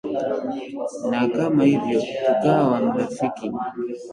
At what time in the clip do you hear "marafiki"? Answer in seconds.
2.81-3.49